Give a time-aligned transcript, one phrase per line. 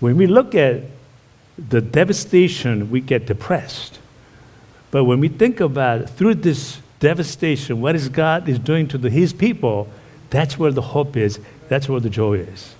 [0.00, 0.82] when we look at
[1.56, 3.98] the devastation, we get depressed.
[4.90, 9.10] But when we think about through this devastation, what is God is doing to the,
[9.10, 9.88] His people,
[10.30, 11.38] that's where the hope is.
[11.68, 12.74] That's where the joy is.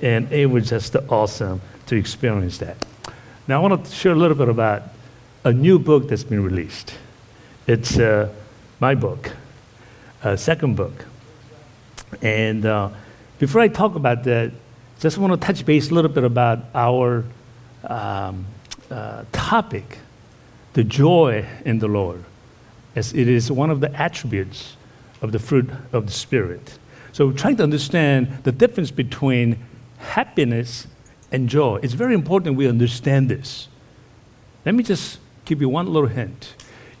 [0.00, 2.76] And it was just awesome to experience that.
[3.48, 4.82] Now, I want to share a little bit about
[5.44, 6.94] a new book that's been released.
[7.66, 8.32] It's uh,
[8.78, 9.32] my book,
[10.22, 11.04] uh, second book.
[12.22, 12.90] And uh,
[13.38, 14.52] before I talk about that,
[15.00, 17.24] just want to touch base a little bit about our
[17.84, 18.44] um,
[18.90, 19.98] uh, topic,
[20.74, 22.22] the joy in the Lord,
[22.94, 24.76] as it is one of the attributes
[25.22, 26.78] of the fruit of the Spirit.
[27.12, 29.58] So we're trying to understand the difference between
[29.98, 30.86] happiness
[31.32, 31.80] and joy.
[31.82, 33.68] It's very important we understand this.
[34.66, 36.54] Let me just give you one little hint.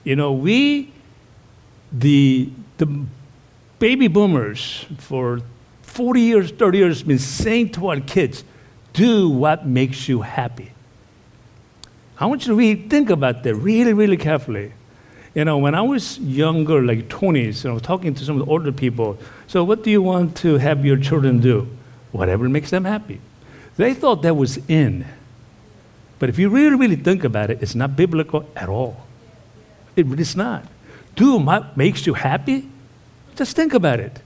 [0.04, 0.90] You know, we,
[1.92, 3.04] the, the
[3.78, 5.42] baby boomers, for
[5.90, 8.44] 40 years, 30 years, been saying to our kids,
[8.92, 10.70] do what makes you happy.
[12.16, 14.72] I want you to really think about that really, really carefully.
[15.34, 18.46] You know, when I was younger, like 20s, and I was talking to some of
[18.46, 21.66] the older people, so what do you want to have your children do?
[22.12, 23.20] Whatever makes them happy.
[23.76, 25.06] They thought that was in.
[26.20, 29.06] But if you really, really think about it, it's not biblical at all.
[29.96, 30.64] It, it's not.
[31.16, 32.68] Do what makes you happy?
[33.34, 34.20] Just think about it.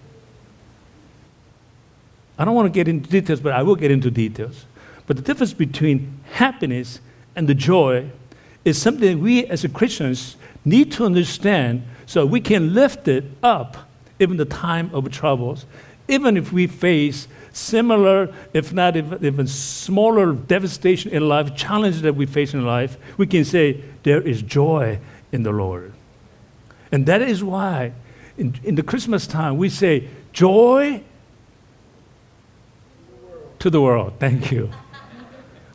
[2.38, 4.64] I don't want to get into details, but I will get into details.
[5.06, 7.00] But the difference between happiness
[7.36, 8.10] and the joy
[8.64, 13.76] is something we as Christians need to understand so we can lift it up
[14.18, 15.66] even the time of troubles,
[16.08, 22.26] even if we face similar, if not even smaller devastation in life, challenges that we
[22.26, 24.98] face in life, we can say there is joy
[25.32, 25.92] in the Lord.
[26.90, 27.92] And that is why
[28.36, 31.02] in, in the Christmas time we say joy
[33.64, 34.12] to the world.
[34.18, 34.68] Thank you.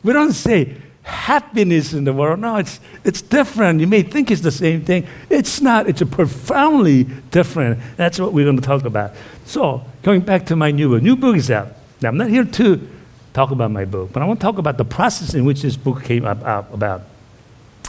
[0.04, 2.38] We don't say happiness in the world.
[2.38, 3.80] No, it's, it's different.
[3.80, 5.08] You may think it's the same thing.
[5.28, 5.88] It's not.
[5.88, 7.80] It's a profoundly different.
[7.96, 9.10] That's what we're going to talk about.
[9.44, 11.02] So, going back to my new book.
[11.02, 11.66] New book is out.
[12.00, 12.88] Now, I'm not here to
[13.32, 15.76] talk about my book, but I want to talk about the process in which this
[15.76, 17.02] book came up, up about.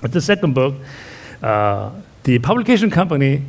[0.02, 0.74] It's the second book.
[1.44, 1.92] Uh,
[2.24, 3.44] the publication company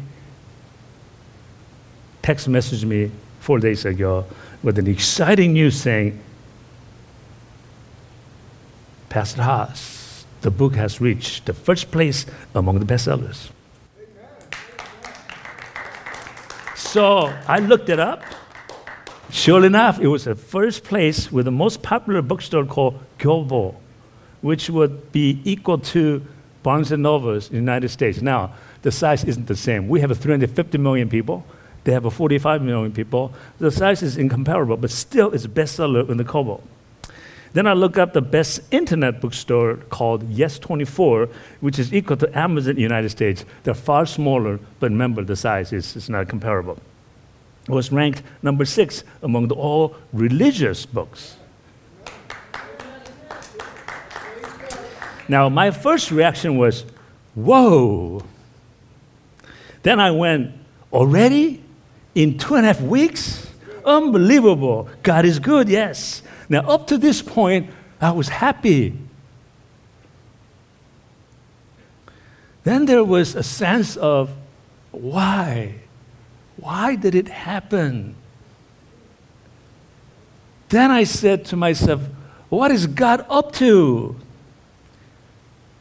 [2.21, 3.10] text messaged me
[3.41, 4.27] four days ago
[4.62, 6.21] with an exciting news saying
[9.12, 12.25] Pastor Haas, the book has reached the first place
[12.55, 13.50] among the bestsellers.
[16.75, 18.22] So I looked it up.
[19.28, 23.75] Sure enough, it was the first place with the most popular bookstore called Kyobo,
[24.41, 26.22] which would be equal to
[26.62, 28.22] Barnes and Nobles in the United States.
[28.22, 29.89] Now, the size isn't the same.
[29.89, 31.45] We have a 350 million people.
[31.84, 33.34] They have a 45 million people.
[33.59, 36.62] The size is incomparable, but still it's a bestseller in the Kyobo.
[37.53, 41.31] Then I look up the best internet bookstore called Yes24,
[41.61, 43.45] which is equal to Amazon United States.
[43.63, 46.79] They're far smaller, but remember the size is, is not comparable.
[47.69, 51.37] It was ranked number six among the all religious books.
[55.29, 56.84] Now, my first reaction was,
[57.34, 58.25] whoa.
[59.83, 60.53] Then I went,
[60.93, 61.63] already?
[62.15, 63.49] In two and a half weeks?
[63.84, 64.89] Unbelievable.
[65.03, 66.23] God is good, yes.
[66.53, 68.93] Now, up to this point, I was happy.
[72.63, 74.29] Then there was a sense of
[74.91, 75.77] why?
[76.59, 78.17] Why did it happen?
[80.69, 82.03] Then I said to myself,
[82.51, 84.15] what is God up to?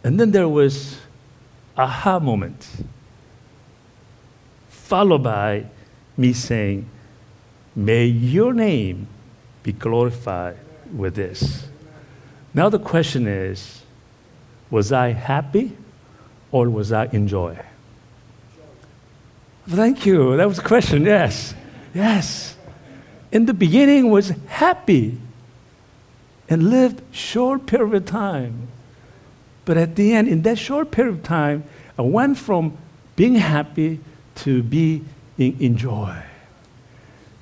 [0.05, 1.01] And then there was
[1.75, 2.65] aha moment,
[4.69, 5.65] followed by
[6.15, 6.89] me saying,
[7.75, 9.07] May your name
[9.63, 10.57] be glorified
[10.95, 11.67] with this.
[12.53, 13.81] Now the question is
[14.69, 15.77] was I happy
[16.51, 17.59] or was I in joy?
[19.67, 20.37] Thank you.
[20.37, 21.03] That was the question.
[21.03, 21.53] Yes.
[21.93, 22.57] Yes.
[23.31, 25.17] In the beginning was happy
[26.49, 28.67] and lived short period of time.
[29.63, 31.63] But at the end, in that short period of time,
[31.97, 32.77] I went from
[33.15, 33.99] being happy
[34.35, 35.05] to being
[35.37, 36.23] in joy.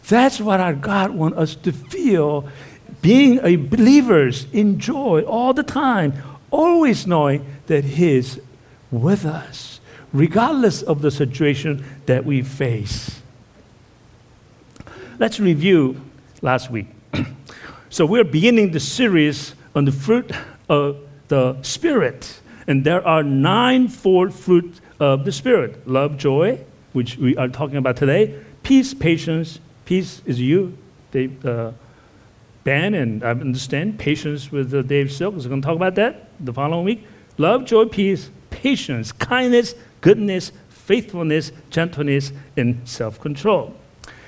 [0.10, 2.50] That's what our God wants us to feel.
[3.02, 6.14] Being a believers in joy all the time,
[6.50, 8.40] always knowing that He's
[8.90, 9.80] with us,
[10.12, 13.22] regardless of the situation that we face.
[15.20, 16.02] Let's review
[16.42, 16.88] last week.
[17.90, 20.32] so we're beginning the series on the fruit
[20.68, 20.98] of
[21.28, 22.40] the Spirit.
[22.68, 26.62] And there are nine four fruit of the Spirit love, joy,
[26.94, 30.78] which we are talking about today, peace, patience, Peace is you,
[31.10, 31.72] Dave, uh,
[32.64, 35.34] Ben and I understand patience with uh, Dave Silk.
[35.34, 37.08] We're going to talk about that the following week.
[37.40, 43.74] Love, joy, peace, patience, kindness, goodness, faithfulness, gentleness, and self control.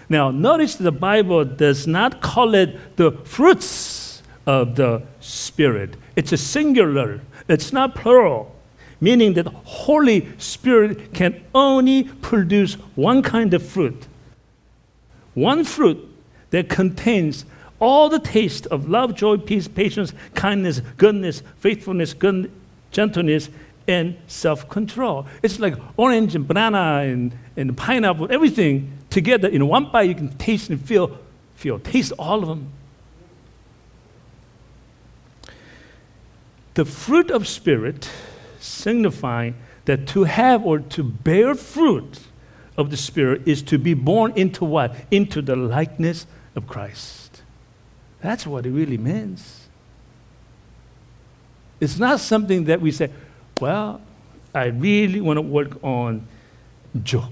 [0.10, 6.38] Now, notice the Bible does not call it the fruits of the Spirit, it's a
[6.38, 8.56] singular, it's not plural.
[9.00, 14.08] Meaning that Holy Spirit can only produce one kind of fruit.
[15.34, 16.08] One fruit
[16.50, 17.46] that contains
[17.80, 22.52] all the taste of love, joy, peace, patience, kindness, goodness, faithfulness, good,
[22.92, 23.50] gentleness,
[23.88, 25.26] and self control.
[25.42, 30.10] It's like orange and banana and, and pineapple, everything together in one bite.
[30.10, 31.18] You can taste and feel,
[31.56, 32.72] feel, taste all of them.
[36.76, 38.10] The fruit of Spirit
[38.60, 39.56] signifying
[39.86, 42.20] that to have or to bear fruit
[42.78, 44.96] of the Spirit is to be born into what?
[45.12, 46.26] Into the likeness
[46.56, 47.42] of Christ.
[48.22, 49.68] That's what it really means.
[51.80, 53.10] It's not something that we say,
[53.60, 54.02] well,
[54.54, 56.28] I really want to work on
[57.04, 57.26] joy,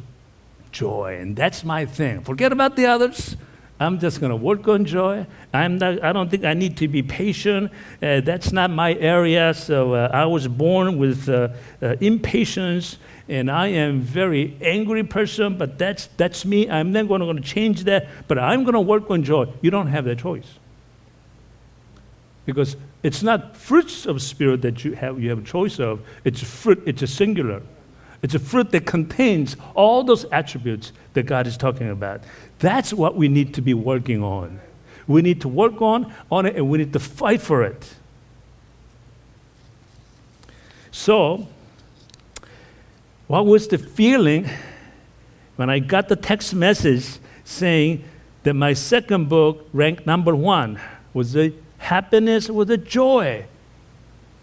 [0.71, 2.21] joy, and that's my thing.
[2.21, 3.35] Forget about the others.
[3.79, 5.25] I'm just going to work on joy.
[5.53, 7.71] I'm not, I don't think I need to be patient.
[8.03, 9.53] Uh, that's not my area.
[9.53, 11.49] So uh, I was born with uh,
[11.81, 12.97] uh impatience,
[13.29, 15.57] and I am very angry person.
[15.57, 16.69] But that's that's me.
[16.69, 18.07] I'm not going to change that.
[18.27, 19.47] But I'm going to work on joy.
[19.61, 20.59] You don't have that choice
[22.45, 26.01] because it's not fruits of spirit that you have you have a choice of.
[26.25, 26.83] It's fruit.
[26.85, 27.61] It's a singular.
[28.21, 32.21] It's a fruit that contains all those attributes that God is talking about.
[32.59, 34.59] That's what we need to be working on.
[35.07, 37.95] We need to work on, on it and we need to fight for it.
[40.91, 41.47] So,
[43.27, 44.49] what was the feeling
[45.55, 48.03] when I got the text message saying
[48.43, 50.79] that my second book ranked number one?
[51.13, 52.49] Was it happiness?
[52.49, 53.45] Was it joy?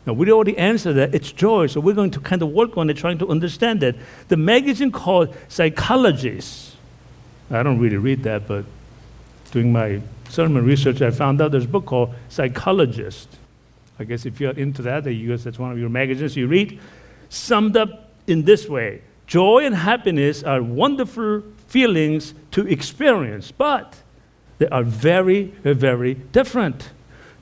[0.06, 1.14] Now, we already answered that.
[1.14, 1.66] It's joy.
[1.66, 3.96] So we're going to kind of work on it, trying to understand it.
[4.28, 6.75] The magazine called Psychologist.
[7.50, 8.64] I don't really read that, but
[9.52, 13.28] doing my sermon research, I found out there's a book called Psychologist.
[13.98, 16.78] I guess if you're into that, you guess that's one of your magazines you read,
[17.28, 23.96] summed up in this way Joy and happiness are wonderful feelings to experience, but
[24.58, 26.90] they are very, very different.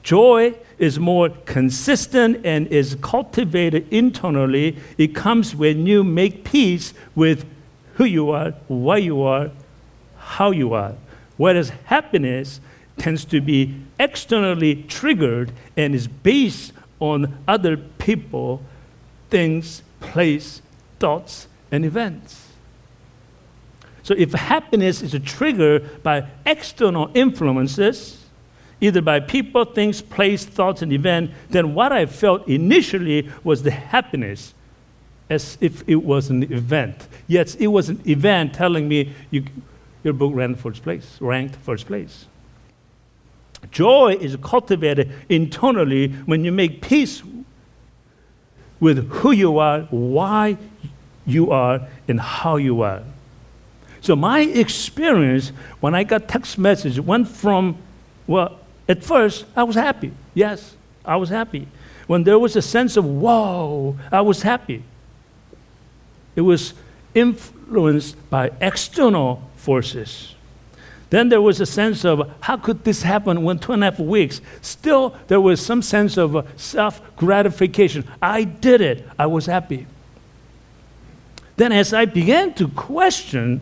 [0.02, 4.78] Joy is more consistent and is cultivated internally.
[4.98, 7.46] It comes when you make peace with
[7.94, 9.50] who you are, why you are,
[10.34, 10.94] how you are.
[11.36, 12.60] Whereas happiness
[12.98, 18.62] tends to be externally triggered and is based on other people,
[19.30, 20.60] things, place,
[20.98, 22.48] thoughts, and events.
[24.02, 28.24] So if happiness is triggered by external influences,
[28.80, 33.70] either by people, things, place, thoughts, and event, then what I felt initially was the
[33.70, 34.52] happiness
[35.30, 37.08] as if it was an event.
[37.26, 39.44] Yes, it was an event telling me you,
[40.04, 42.26] your book ranked first place, ranked first place.
[43.70, 47.22] Joy is cultivated internally when you make peace
[48.78, 50.58] with who you are, why
[51.26, 53.02] you are, and how you are.
[54.02, 55.48] So my experience
[55.80, 57.78] when I got text message went from,
[58.26, 60.12] well, at first, I was happy.
[60.34, 61.66] Yes, I was happy.
[62.06, 64.82] When there was a sense of, whoa, I was happy.
[66.36, 66.74] It was
[67.14, 70.34] influenced by external forces.
[71.10, 73.98] Then there was a sense of, how could this happen when two and a half
[73.98, 74.40] weeks?
[74.60, 78.04] Still, there was some sense of uh, self gratification.
[78.20, 79.86] I did it, I was happy.
[81.56, 83.60] Then, as I began to question,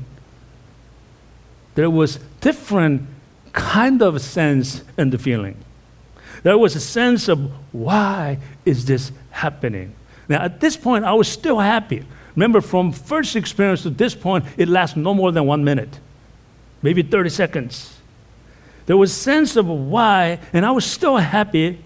[1.75, 3.03] there was different
[3.53, 5.57] kind of sense and the feeling.
[6.43, 9.95] There was a sense of why is this happening?
[10.29, 12.05] Now, at this point, I was still happy.
[12.35, 16.01] Remember, from first experience to this point, it lasts no more than one minute,
[16.81, 17.99] maybe 30 seconds.
[18.87, 21.79] There was sense of why, and I was still happy.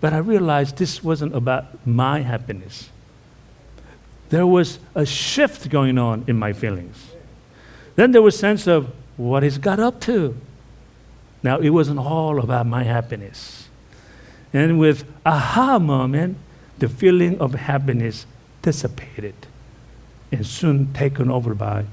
[0.00, 2.90] But I realized this wasn't about my happiness.
[4.28, 7.12] There was a shift going on in my feelings.
[7.94, 10.36] Then there was sense of what is got up to?
[11.42, 13.68] Now, it wasn't all about my happiness.
[14.52, 16.36] And with aha moment,
[16.78, 18.26] the feeling of happiness
[18.62, 19.34] dissipated
[20.32, 21.84] and soon taken over by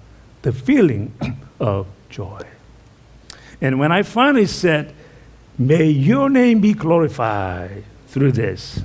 [0.41, 1.13] the feeling
[1.59, 2.41] of joy.
[3.61, 4.93] And when I finally said,
[5.57, 8.81] May your name be glorified through this,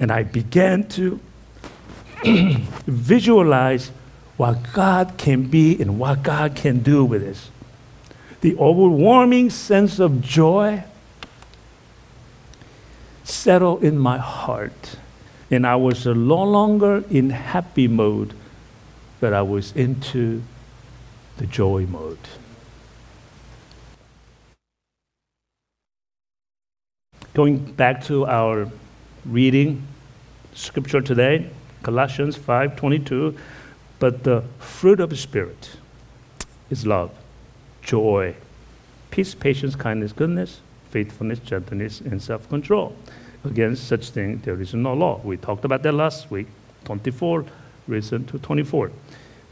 [0.00, 1.20] and I began to
[2.86, 3.90] visualize
[4.38, 7.50] what God can be and what God can do with this.
[8.40, 10.84] the overwhelming sense of joy
[13.24, 14.96] settled in my heart.
[15.50, 18.34] And I was no longer in happy mode,
[19.20, 20.42] but I was into
[21.36, 22.18] the joy mode.
[27.34, 28.68] Going back to our
[29.24, 29.86] reading
[30.54, 31.50] scripture today,
[31.82, 33.36] Colossians 5:22,
[33.98, 35.76] but the fruit of the spirit
[36.70, 37.10] is love,
[37.82, 38.34] joy,
[39.10, 40.60] peace, patience, kindness, goodness,
[40.90, 42.96] faithfulness, gentleness, and self-control.
[43.46, 45.20] Against such thing there is no law.
[45.22, 46.46] We talked about that last week,
[46.84, 47.44] 24,
[47.86, 48.90] reason to 24.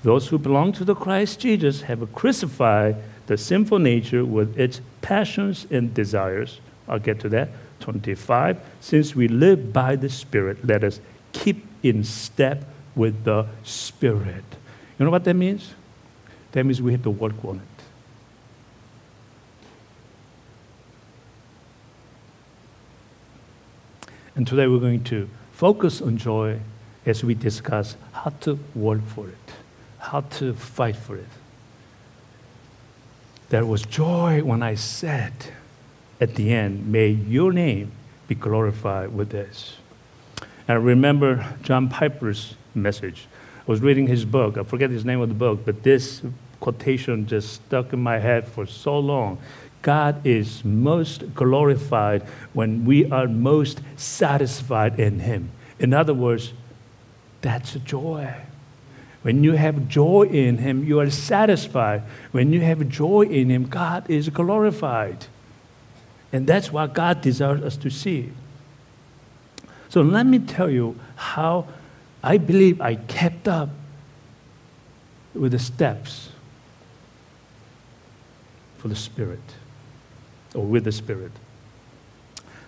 [0.02, 2.96] Those who belong to the Christ Jesus have crucified
[3.26, 6.60] the sinful nature with its passions and desires.
[6.88, 7.48] I'll get to that.
[7.80, 8.60] 25.
[8.80, 11.00] Since we live by the Spirit, let us
[11.32, 14.44] keep in step with the Spirit.
[14.98, 15.74] You know what that means?
[16.52, 17.73] That means we have to work on it.
[24.36, 26.58] And today we're going to focus on joy
[27.06, 29.52] as we discuss how to work for it,
[29.98, 31.28] how to fight for it.
[33.50, 35.32] There was joy when I said
[36.20, 37.92] at the end, May your name
[38.26, 39.76] be glorified with this.
[40.66, 43.28] And I remember John Piper's message.
[43.60, 44.58] I was reading his book.
[44.58, 46.22] I forget his name of the book, but this
[46.58, 49.38] quotation just stuck in my head for so long.
[49.84, 52.22] God is most glorified
[52.54, 55.50] when we are most satisfied in Him.
[55.78, 56.54] In other words,
[57.42, 58.34] that's joy.
[59.20, 62.02] When you have joy in Him, you are satisfied.
[62.32, 65.26] When you have joy in Him, God is glorified.
[66.32, 68.32] And that's what God desires us to see.
[69.90, 71.68] So let me tell you how
[72.22, 73.68] I believe I kept up
[75.34, 76.30] with the steps
[78.78, 79.40] for the Spirit
[80.54, 81.32] or with the Spirit.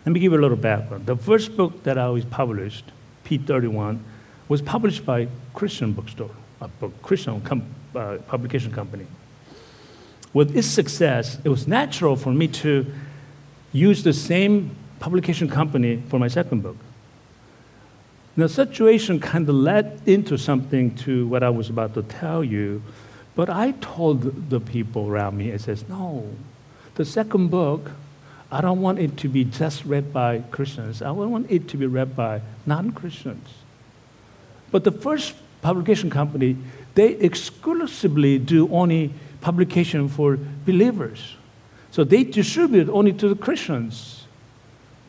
[0.04, 1.06] Let me give you a little background.
[1.06, 2.84] The first book that I was published,
[3.24, 4.00] P31,
[4.48, 6.68] was published by Christian bookstore, a
[7.02, 9.06] Christian com- uh, publication company.
[10.32, 12.86] With its success, it was natural for me to
[13.72, 16.76] use the same publication company for my second book.
[18.36, 22.82] The situation kind of led into something to what I was about to tell you,
[23.34, 26.30] but I told the people around me, I says, no,
[26.96, 27.92] the second book,
[28.50, 31.02] I don't want it to be just read by Christians.
[31.02, 33.48] I want it to be read by non-Christians.
[34.70, 36.56] But the first publication company,
[36.94, 41.36] they exclusively do only publication for believers.
[41.90, 44.26] So they distribute only to the Christians.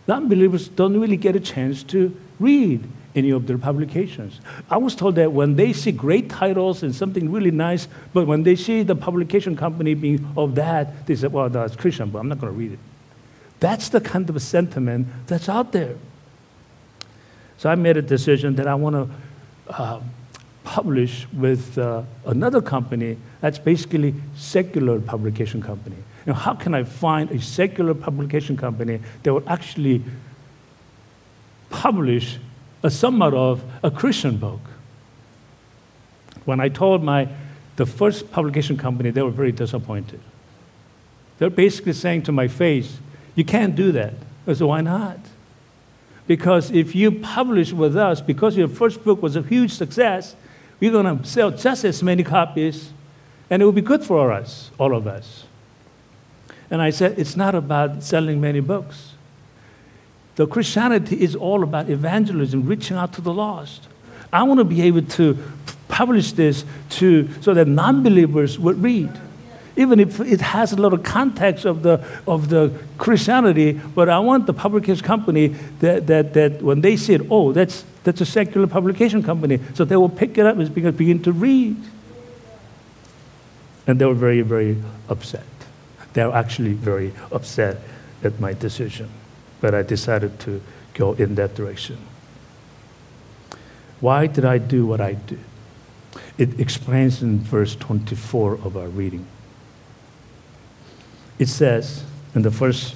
[0.08, 4.40] Non believers don't really get a chance to read any of their publications.
[4.70, 8.44] I was told that when they see great titles and something really nice, but when
[8.44, 12.30] they see the publication company being of that, they say, well, that's Christian, but I'm
[12.30, 12.80] not going to read it.
[13.60, 15.96] That's the kind of sentiment that's out there.
[17.58, 20.00] So I made a decision that I want to uh,
[20.64, 25.96] publish with uh, another company that's basically secular publication company.
[26.28, 30.04] Now, how can I find a secular publication company that will actually
[31.70, 32.38] publish
[32.88, 34.62] a somewhat of a Christian book?
[36.46, 37.28] When I told my
[37.76, 40.20] the first publication company, they were very disappointed.
[41.38, 42.98] They're basically saying to my face,
[43.36, 44.14] "You can't do that."
[44.48, 45.20] I said, "Why not?"
[46.26, 50.36] Because if you publish with us, because your first book was a huge success,
[50.80, 52.92] we're going to sell just as many copies,
[53.50, 55.46] and it will be good for us, all of us.
[56.70, 59.14] And I said, it's not about selling many books.
[60.38, 63.88] The Christianity is all about evangelism, reaching out to the lost.
[64.32, 65.36] I want to be able to
[65.88, 69.10] publish this to, so that non believers would read.
[69.76, 74.46] Even if it has a little context of the, of the Christianity, but I want
[74.46, 75.48] the publication company
[75.80, 79.60] that, that, that when they see it, oh, that's, that's a secular publication company.
[79.74, 81.78] So they will pick it up and begin to read.
[83.88, 84.78] And they were very, very
[85.10, 85.46] upset.
[86.14, 87.78] They were actually very upset
[88.24, 89.10] at my decision.
[89.62, 90.62] But I decided to
[90.94, 91.98] go in that direction.
[94.00, 95.40] Why did I do what I did?
[96.38, 99.26] It explains in verse 24 of our reading.
[101.40, 102.04] It says
[102.36, 102.96] in the first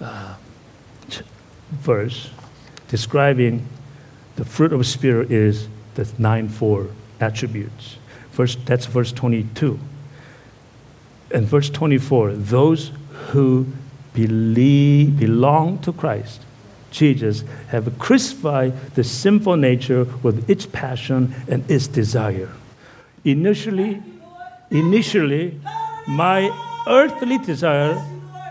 [0.00, 0.34] uh,
[1.70, 2.30] verse,
[2.88, 3.66] describing
[4.36, 6.88] the fruit of the Spirit is the nine four
[7.20, 7.96] attributes.
[8.30, 9.78] First, that's verse 22
[11.32, 12.90] and verse 24 those
[13.28, 13.66] who
[14.14, 16.42] believe, belong to Christ,
[16.90, 22.50] Jesus, have crucified the sinful nature with its passion and its desire.
[23.24, 24.02] Initially,
[24.70, 25.60] initially,
[26.08, 26.50] my
[26.88, 28.04] earthly desire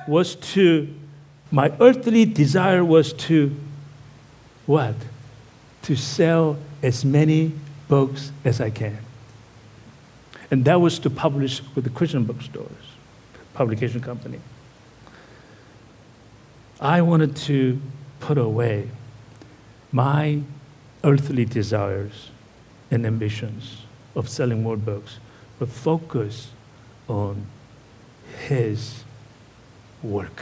[0.07, 0.87] was to,
[1.51, 3.55] my earthly desire was to,
[4.65, 4.95] what?
[5.83, 7.51] To sell as many
[7.87, 8.97] books as I can.
[10.51, 12.71] And that was to publish with the Christian bookstores,
[13.53, 14.39] publication company.
[16.81, 17.81] I wanted to
[18.21, 18.89] put away
[19.91, 20.41] my
[21.03, 22.29] earthly desires
[22.89, 23.81] and ambitions
[24.15, 25.19] of selling more books,
[25.57, 26.51] but focus
[27.07, 27.45] on
[28.47, 29.03] His
[30.01, 30.41] work.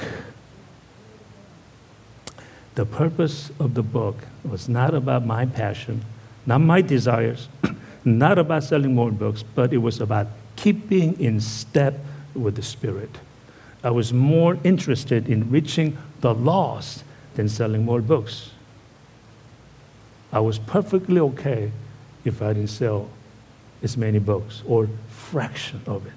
[2.76, 6.06] The purpose of the book was not about my passion,
[6.46, 7.50] not my desires,
[8.06, 12.00] not about selling more books, but it was about keeping in step
[12.36, 13.10] with the Spirit.
[13.84, 17.04] I was more interested in reaching the loss
[17.36, 18.52] than selling more books.
[20.32, 21.72] I was perfectly okay
[22.26, 23.10] if I didn't sell
[23.82, 26.14] as many books or fraction of it.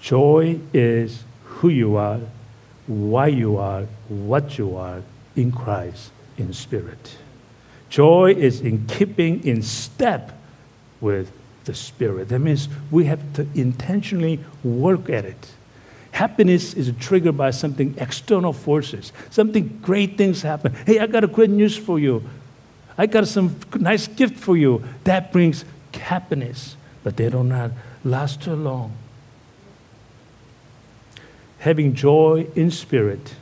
[0.00, 2.20] Joy is who you are,
[2.86, 5.02] why you are, what you are
[5.34, 7.16] in Christ in spirit.
[7.88, 10.36] Joy is in keeping in step
[11.00, 11.30] with
[11.64, 12.28] the Spirit.
[12.28, 15.52] That means we have to intentionally work at it.
[16.14, 19.12] Happiness is triggered by something external forces.
[19.30, 20.72] Something great things happen.
[20.86, 22.22] Hey, I got a great news for you.
[22.96, 24.84] I got some nice gift for you.
[25.02, 27.72] That brings happiness, but they do not
[28.04, 28.92] last too long.
[31.58, 33.34] Having joy in spirit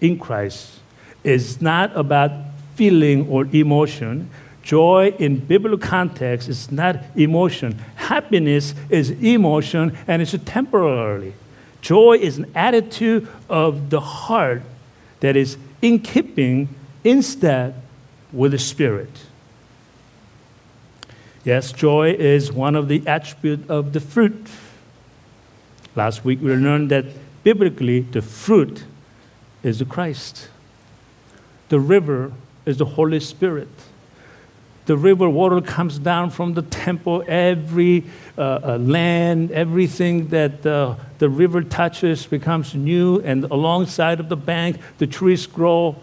[0.00, 0.78] in Christ
[1.22, 2.32] is not about
[2.76, 4.30] feeling or emotion.
[4.62, 7.78] Joy in biblical context is not emotion.
[7.96, 11.34] Happiness is emotion and it's temporarily.
[11.80, 14.62] Joy is an attitude of the heart
[15.20, 16.68] that is in keeping,
[17.04, 17.74] instead
[18.32, 19.10] with the Spirit.
[21.44, 24.46] Yes, joy is one of the attributes of the fruit.
[25.96, 27.06] Last week we learned that
[27.42, 28.84] biblically the fruit
[29.62, 30.48] is the Christ.
[31.70, 32.32] The river
[32.66, 33.68] is the Holy Spirit.
[34.86, 37.22] The river water comes down from the temple.
[37.28, 38.04] Every
[38.36, 44.36] uh, uh, land, everything that uh, the river touches becomes new, and alongside of the
[44.36, 45.96] bank, the trees grow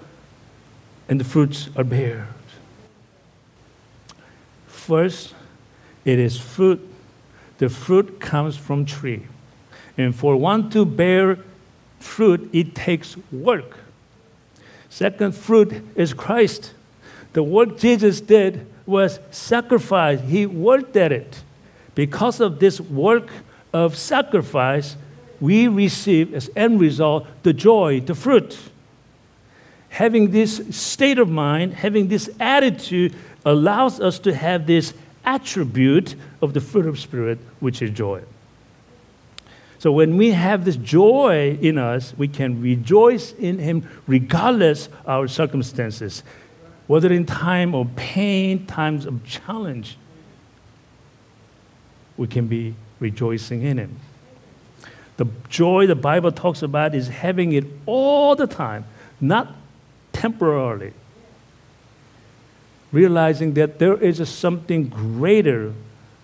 [1.09, 2.27] and the fruits are bared.
[4.67, 5.33] First,
[6.05, 6.79] it is fruit.
[7.57, 9.23] The fruit comes from tree.
[9.97, 11.39] And for one to bear
[11.99, 13.79] fruit, it takes work.
[14.89, 16.73] Second fruit is Christ.
[17.37, 20.19] The work Jesus did was sacrifice.
[20.21, 21.43] He worked at it.
[21.93, 23.29] Because of this work
[23.71, 24.95] of sacrifice,
[25.39, 28.57] we receive as end result the joy, the fruit.
[29.89, 33.13] Having this state of mind, having this attitude,
[33.45, 38.23] allows us to have this attribute of the fruit of Spirit, which is joy.
[39.77, 45.27] So when we have this joy in us, we can rejoice in Him regardless our
[45.27, 46.23] circumstances,
[46.87, 49.97] whether in time of pain, times of challenge.
[52.15, 53.99] We can be rejoicing in Him.
[55.17, 58.85] The joy the Bible talks about is having it all the time,
[59.19, 59.55] not
[60.13, 60.93] temporarily.
[62.91, 65.73] Realizing that there is something greater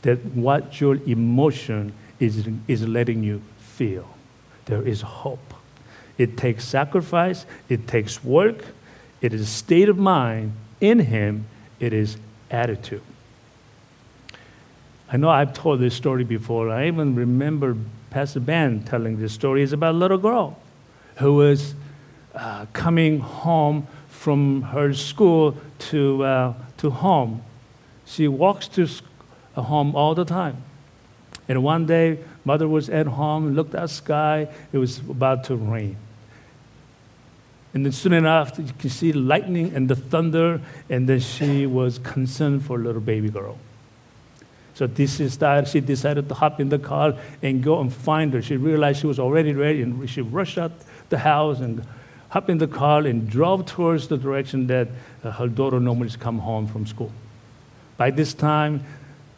[0.04, 4.08] than what your emotion is, is letting you feel.
[4.66, 5.54] There is hope.
[6.18, 8.66] It takes sacrifice, it takes work,
[9.24, 11.46] it is a state of mind in Him,
[11.80, 12.18] it is
[12.52, 13.02] attitude.
[15.12, 16.70] I know I've told this story before.
[16.70, 17.78] I even remember
[18.10, 19.64] Pastor Ben telling this story.
[19.64, 20.60] It's about a little girl
[21.18, 21.74] who was
[22.36, 27.44] uh, coming home from her school to, uh, to home.
[28.06, 28.88] She walks to
[29.56, 30.64] home all the time.
[31.48, 35.98] And one day, mother was at home, looked at sky, it was about to rain.
[37.74, 41.98] And then soon enough, you can see lightning and the thunder, and then she was
[42.00, 43.58] concerned for little baby girl.
[44.76, 45.68] So this is that.
[45.68, 48.42] She decided to hop in the car and go and find her.
[48.42, 50.72] She realized she was already ready, and she rushed out
[51.10, 51.86] the house and
[52.30, 54.88] hopped in the car and drove towards the direction that
[55.24, 57.12] her daughter normally come home from school.
[57.98, 58.84] By this time,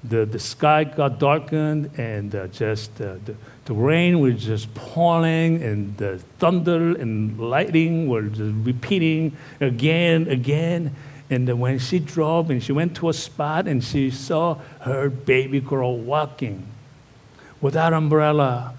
[0.10, 5.62] the, the sky got darkened and uh, just uh, the, the rain was just pouring
[5.64, 10.96] and the thunder and lightning were just repeating again, again.
[11.30, 15.60] And when she drove and she went to a spot and she saw her baby
[15.60, 16.68] girl walking
[17.62, 18.76] without umbrella.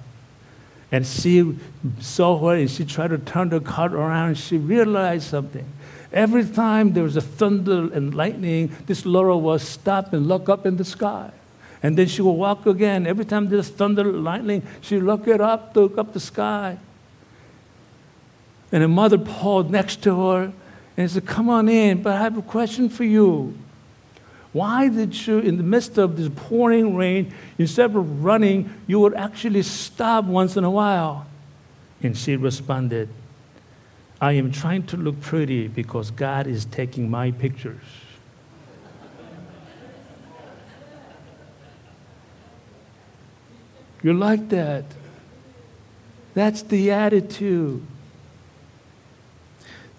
[0.93, 1.59] And she
[2.01, 5.67] saw her and she tried to turn the car around and she realized something.
[6.13, 10.67] Every time there was a thunder and lightning, this Laura was stop and look up
[10.67, 11.31] in the sky.
[11.83, 13.07] And then she will walk again.
[13.07, 16.79] Every time there's thunder, and lightning, she look it up, look up the sky.
[18.73, 20.53] And her mother paused next to her
[20.97, 23.57] and said, Come on in, but I have a question for you.
[24.53, 29.15] Why did you, in the midst of this pouring rain, instead of running, you would
[29.15, 31.27] actually stop once in a while?
[32.03, 33.09] And she responded,
[34.21, 37.83] I am trying to look pretty because God is taking my pictures.
[44.03, 44.85] You're like that?
[46.35, 47.87] That's the attitude.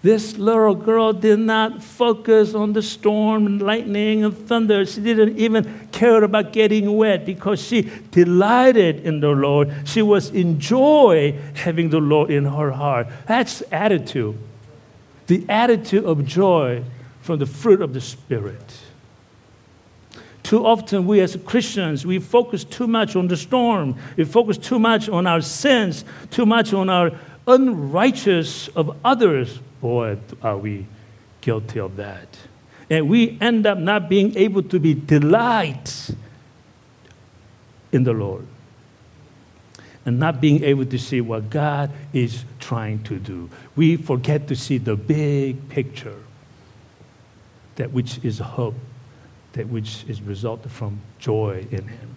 [0.00, 4.86] This little girl did not focus on the storm and lightning and thunder.
[4.86, 9.72] She didn't even care about getting wet because she delighted in the Lord.
[9.84, 13.08] She was enjoy having the Lord in her heart.
[13.26, 14.38] That's attitude.
[15.26, 16.84] The attitude of joy
[17.20, 18.78] from the fruit of the Spirit.
[20.44, 23.96] Too often, we as Christians, we focus too much on the storm.
[24.16, 27.10] We focus too much on our sins, too much on our
[27.48, 30.86] unrighteous of others Boy, are we
[31.40, 32.28] guilty of that.
[32.90, 36.10] And we end up not being able to be delight
[37.92, 38.46] in the Lord
[40.04, 43.50] and not being able to see what God is trying to do.
[43.76, 46.16] We forget to see the big picture,
[47.76, 48.74] that which is hope,
[49.52, 52.16] that which is resulted from joy in Him.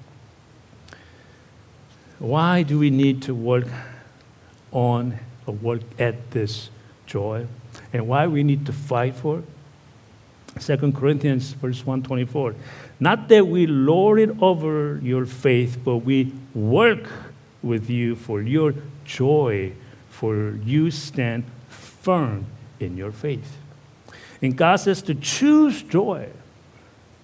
[2.19, 3.67] Why do we need to work
[4.71, 6.69] on or work at this
[7.11, 7.45] joy
[7.93, 9.45] and why we need to fight for it.
[10.59, 12.55] 2 Corinthians verse 124.
[12.99, 17.09] Not that we lord it over your faith, but we work
[17.63, 18.73] with you for your
[19.05, 19.73] joy,
[20.09, 22.45] for you stand firm
[22.79, 23.57] in your faith.
[24.41, 26.29] And God says to choose joy.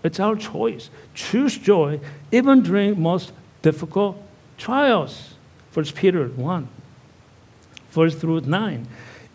[0.04, 0.90] It's our choice.
[1.14, 2.00] Choose joy
[2.32, 4.22] even during most difficult
[4.58, 5.34] trials.
[5.72, 6.68] First Peter 1,
[7.92, 8.88] verse through 9.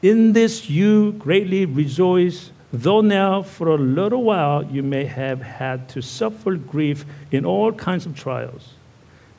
[0.03, 5.89] In this you greatly rejoice, though now for a little while you may have had
[5.91, 8.75] to suffer grief in all kinds of trials.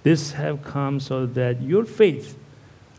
[0.03, 2.37] This have come so that your faith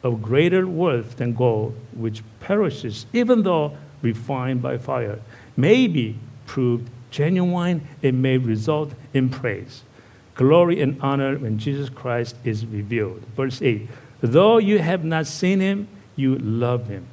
[0.02, 5.20] of greater worth than gold, which perishes even though refined by fire,
[5.56, 9.84] may be proved genuine and may result in praise,
[10.34, 13.22] glory, and honor when Jesus Christ is revealed.
[13.34, 13.88] Verse 8
[14.20, 17.06] Though you have not seen him, you love him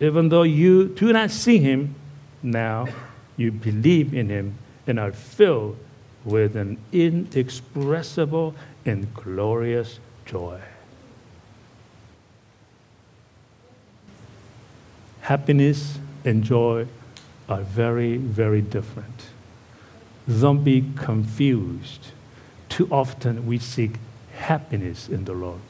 [0.00, 1.94] even though you do not see him
[2.42, 2.86] now,
[3.36, 5.76] you believe in him and are filled
[6.24, 10.60] with an inexpressible and glorious joy.
[15.22, 16.86] Happiness and joy
[17.48, 19.26] are very, very different.
[20.28, 22.08] Don't be confused.
[22.68, 23.92] Too often we seek
[24.36, 25.60] happiness in the Lord.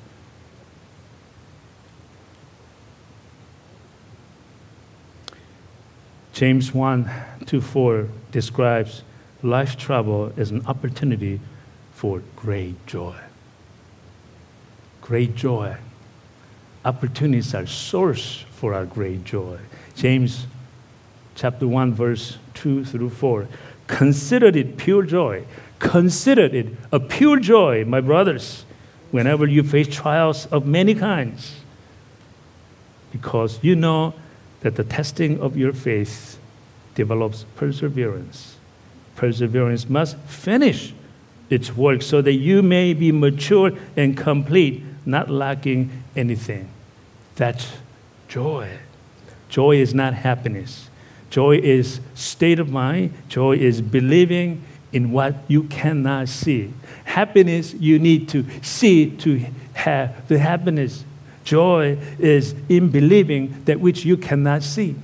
[6.39, 7.11] James 1
[7.47, 9.03] 2 4 describes
[9.43, 11.41] life trouble as an opportunity
[11.91, 13.17] for great joy.
[15.03, 15.77] Great joy.
[16.85, 19.59] Opportunities are source for our great joy.
[19.97, 20.47] James
[21.35, 23.49] chapter 1 verse 2 through 4.
[23.89, 25.45] Consider it pure joy.
[25.81, 28.65] Consider it a pure joy, my brothers,
[29.11, 31.63] whenever you face trials of many kinds.
[33.11, 34.15] Because you know
[34.61, 36.39] that the testing of your faith
[36.95, 38.57] develops perseverance.
[39.17, 40.93] Perseverance must finish
[41.51, 46.69] its work so that you may be mature and complete, not lacking anything.
[47.37, 47.73] That's
[48.29, 48.79] joy.
[49.49, 50.91] Joy is not happiness.
[51.31, 53.15] Joy is state of mind.
[53.29, 56.73] Joy is believing in what you cannot see.
[57.05, 59.39] Happiness you need to see to
[59.75, 61.05] have the happiness
[61.49, 64.95] Joy is in believing that which you cannot see.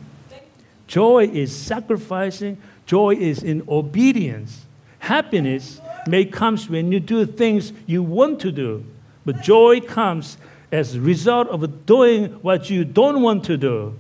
[0.86, 4.66] Joy is sacrificing, joy is in obedience.
[4.98, 8.84] Happiness may come when you do things you want to do,
[9.24, 10.36] but joy comes
[10.70, 13.96] as a result of doing what you don't want to do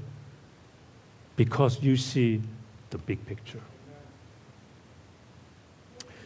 [1.36, 2.42] because you see
[2.90, 3.62] the big picture.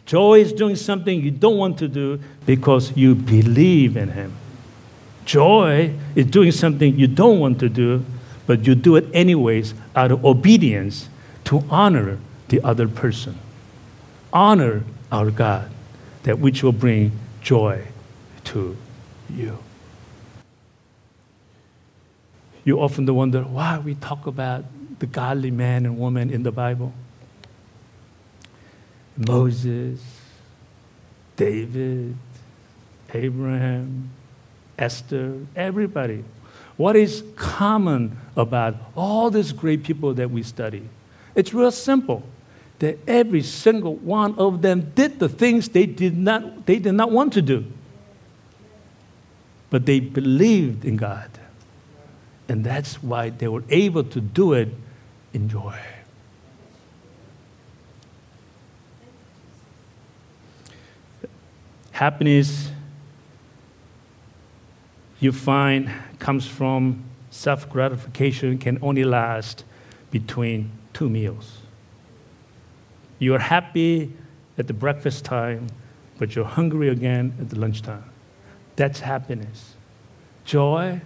[0.05, 4.35] Joy is doing something you don't want to do because you believe in Him.
[5.29, 8.03] Joy is doing something you don't want to do,
[8.47, 11.11] but you do it anyways out of obedience
[11.45, 13.39] to honor the other person.
[14.33, 15.71] Honor our God,
[16.23, 17.13] that which will bring
[17.43, 17.89] joy
[18.45, 18.75] to
[19.29, 19.59] you.
[22.65, 24.65] You often wonder why we talk about
[24.99, 26.95] the godly man and woman in the Bible.
[29.15, 30.01] Moses,
[31.37, 32.17] David,
[33.13, 34.11] Abraham,
[34.79, 36.25] Esther, everybody.
[36.77, 40.89] What is common about all these great people that we study?
[41.35, 42.23] It's real simple.
[42.79, 47.11] That every single one of them did the things they did not, they did not
[47.11, 47.65] want to do.
[49.71, 51.31] But they believed in God.
[52.49, 54.69] And that's why they were able to do it
[55.35, 55.79] in joy.
[61.91, 62.71] Happiness,
[65.21, 69.65] you find, comes from self gratification, can only last
[70.11, 71.59] between two meals.
[73.19, 74.13] You are happy
[74.57, 75.69] at the breakfast time,
[76.19, 78.05] but you're hungry again at the lunchtime.
[78.77, 79.75] That's happiness.
[80.45, 81.01] Joy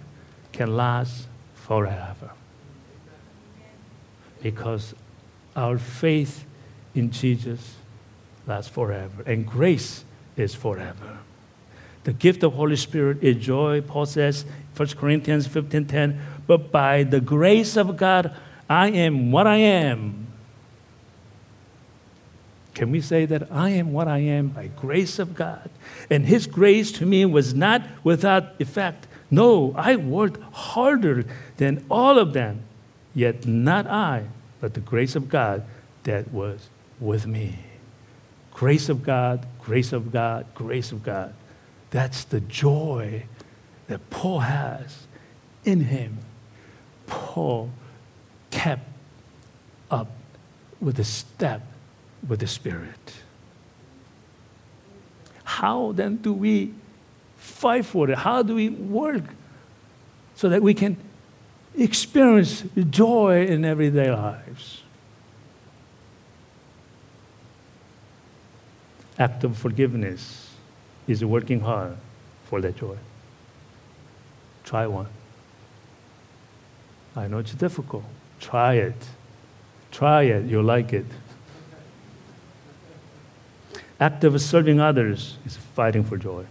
[0.51, 2.31] can last forever
[4.41, 4.93] because
[5.55, 6.45] our faith
[6.93, 7.75] in Jesus
[8.45, 10.03] lasts forever, and grace
[10.35, 11.19] is forever.
[12.03, 17.21] The gift of Holy Spirit is joy, Paul says, 1 Corinthians 15:10, but by the
[17.21, 18.35] grace of God,
[18.69, 20.27] I am what I am.
[22.73, 25.69] Can we say that I am what I am by grace of God?
[26.09, 29.07] And his grace to me was not without effect.
[29.29, 31.25] No, I worked harder
[31.57, 32.61] than all of them,
[33.13, 34.25] yet not I,
[34.59, 35.63] but the grace of God
[36.03, 37.59] that was with me.
[38.53, 41.33] Grace of God, grace of God, grace of God.
[41.93, 43.25] That's the joy
[43.85, 45.05] that Paul has
[45.63, 46.17] in him.
[47.05, 47.69] Paul
[48.49, 48.89] kept
[49.91, 50.09] up
[50.81, 51.61] with the step
[52.27, 53.13] with the Spirit.
[55.43, 56.73] How then do we
[57.37, 58.17] fight for it?
[58.17, 59.25] How do we work
[60.33, 60.97] so that we can
[61.77, 64.79] experience joy in everyday lives?
[69.19, 70.52] act of forgiveness
[71.07, 71.97] is working hard
[72.45, 72.97] for that joy.
[74.63, 75.07] Try one.
[77.15, 78.03] I know it's difficult.
[78.39, 78.95] Try it.
[79.91, 80.45] Try it.
[80.45, 81.05] You'll like it.
[83.99, 86.45] Act of serving others is fighting for joy.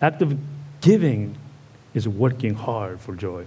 [0.00, 0.36] Act of
[0.80, 1.36] giving
[1.94, 3.46] is working hard for joy.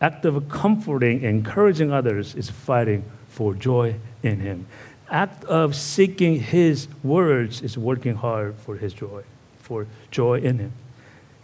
[0.00, 4.66] Act of comforting, encouraging others is fighting for joy in Him
[5.10, 9.22] act of seeking his words is working hard for his joy,
[9.58, 10.72] for joy in him.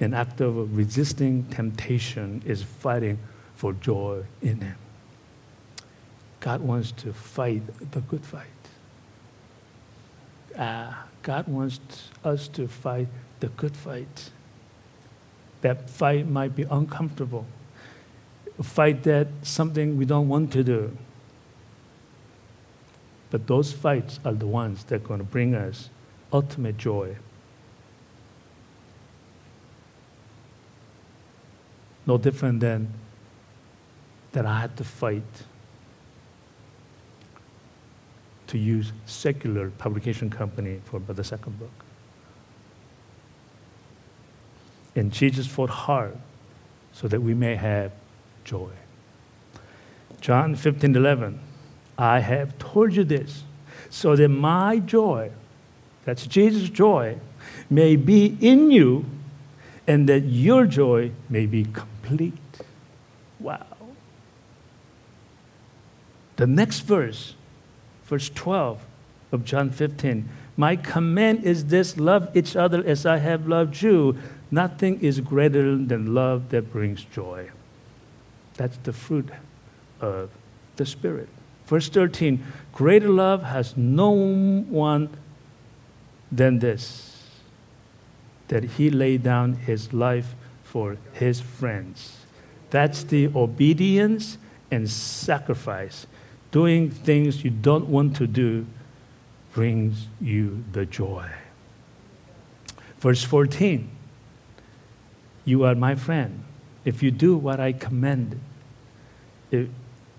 [0.01, 3.19] An act of resisting temptation is fighting
[3.55, 4.77] for joy in him.
[6.41, 8.47] God wants to fight the good fight.
[10.59, 13.09] Ah, God wants us to fight
[13.41, 14.31] the good fight.
[15.63, 17.47] That fight might be uncomfortable.
[18.59, 20.97] A fight that something we don't want to do
[23.35, 25.91] but those fights are the ones that are going to bring us
[26.33, 27.17] ultimate joy.
[32.07, 32.93] No different than
[34.31, 35.25] that I had to fight
[38.47, 41.85] to use secular publication company for the second book.
[44.95, 46.17] And Jesus fought hard
[46.93, 47.91] so that we may have
[48.45, 48.71] joy.
[50.21, 51.41] John 15, 11.
[51.97, 53.45] I have told you this
[53.91, 55.31] so that my joy,
[56.05, 57.19] that's Jesus' joy,
[57.71, 59.05] may be in you
[59.87, 62.35] and that your joy may be complete.
[63.39, 63.67] Wow.
[66.37, 67.35] The next verse,
[68.05, 68.81] verse 12
[69.31, 74.17] of John 15 My command is this love each other as I have loved you.
[74.51, 77.51] Nothing is greater than love that brings joy.
[78.55, 79.31] That's the fruit
[80.01, 80.31] of
[80.77, 81.29] the Spirit.
[81.67, 85.09] Verse 13 Greater love has no one
[86.31, 87.29] than this,
[88.49, 92.17] that he laid down his life for his friends.
[92.71, 94.39] That's the obedience
[94.71, 96.07] and sacrifice.
[96.51, 98.67] Doing things you don't want to do
[99.53, 101.29] brings you the joy.
[102.99, 103.89] Verse 14
[105.45, 106.43] You are my friend
[106.85, 108.41] if you do what I command.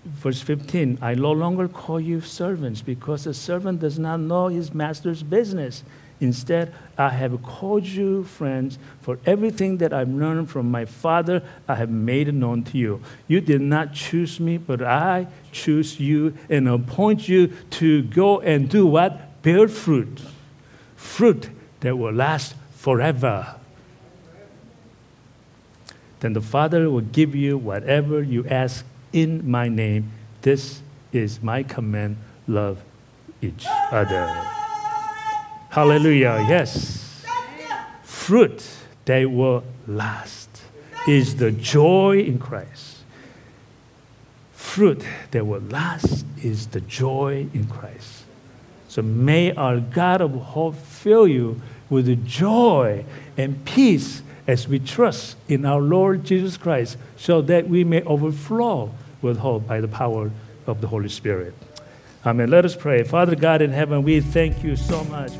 [0.06, 4.72] Verse 15 I no longer call you servants because a servant does not know his
[4.72, 5.82] master's business.
[6.18, 11.74] Instead, I have called you friends, for everything that I've learned from my Father, I
[11.74, 13.02] have made known to you.
[13.28, 18.70] You did not choose me, but I choose you and appoint you to go and
[18.70, 19.42] do what?
[19.42, 20.22] Bear fruit.
[20.96, 23.56] Fruit that will last forever.
[26.20, 30.10] Then the Father will give you whatever you ask in my name.
[30.42, 30.80] This
[31.12, 32.16] is my command
[32.46, 32.82] love
[33.42, 34.26] each other.
[35.70, 36.46] Hallelujah.
[36.48, 37.24] Yes.
[38.02, 38.66] Fruit
[39.04, 40.62] that will last
[41.06, 43.04] is the joy in Christ.
[44.52, 48.24] Fruit that will last is the joy in Christ.
[48.88, 53.04] So may our God of hope fill you with joy
[53.36, 58.92] and peace as we trust in our Lord Jesus Christ, so that we may overflow
[59.22, 60.30] with hope by the power
[60.66, 61.54] of the Holy Spirit.
[62.24, 62.50] Amen.
[62.50, 63.02] Let us pray.
[63.02, 65.32] Father God in heaven, we thank you so much.